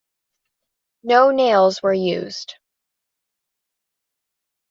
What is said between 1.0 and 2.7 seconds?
No nails were used.